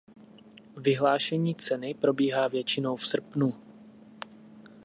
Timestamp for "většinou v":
2.47-3.07